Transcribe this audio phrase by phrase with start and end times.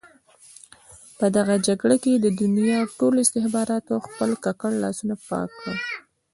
[1.17, 5.77] په دغه جګړه کې د دنیا ټولو استخباراتو خپل ککړ لاسونه پاک کړل.